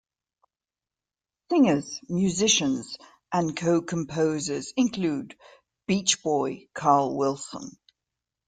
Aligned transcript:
Singers, 1.51 2.01
musicians 2.09 2.97
and 3.31 3.55
co-composers 3.55 4.73
include; 4.75 5.37
Beach 5.85 6.23
Boy 6.23 6.69
Carl 6.73 7.15
Wilson. 7.15 7.77